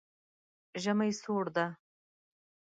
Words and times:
ژمی 0.81 1.11
سوړ 1.21 1.45
ده 1.55 1.65